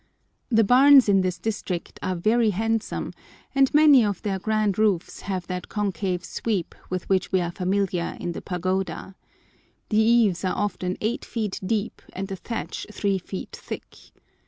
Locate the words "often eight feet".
10.57-11.59